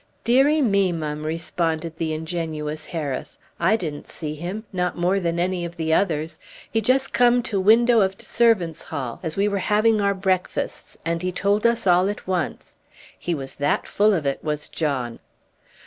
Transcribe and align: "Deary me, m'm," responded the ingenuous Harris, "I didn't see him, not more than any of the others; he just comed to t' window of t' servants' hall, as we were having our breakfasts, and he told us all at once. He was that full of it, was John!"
"Deary 0.23 0.63
me, 0.63 0.91
m'm," 0.91 1.27
responded 1.27 1.99
the 1.99 2.11
ingenuous 2.11 2.87
Harris, 2.87 3.37
"I 3.59 3.75
didn't 3.75 4.07
see 4.07 4.33
him, 4.33 4.63
not 4.73 4.97
more 4.97 5.19
than 5.19 5.39
any 5.39 5.63
of 5.63 5.77
the 5.77 5.93
others; 5.93 6.39
he 6.71 6.81
just 6.81 7.13
comed 7.13 7.45
to 7.45 7.51
t' 7.57 7.57
window 7.57 8.01
of 8.01 8.17
t' 8.17 8.25
servants' 8.25 8.85
hall, 8.85 9.19
as 9.21 9.37
we 9.37 9.47
were 9.47 9.59
having 9.59 10.01
our 10.01 10.15
breakfasts, 10.15 10.97
and 11.05 11.21
he 11.21 11.31
told 11.31 11.67
us 11.67 11.85
all 11.85 12.09
at 12.09 12.25
once. 12.25 12.73
He 13.19 13.35
was 13.35 13.53
that 13.61 13.87
full 13.87 14.15
of 14.15 14.25
it, 14.25 14.43
was 14.43 14.69
John!" 14.69 15.19